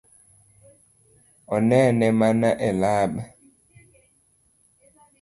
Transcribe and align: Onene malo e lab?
Onene 1.55 2.07
malo 2.19 2.51
e 2.67 2.69
lab? 2.81 3.11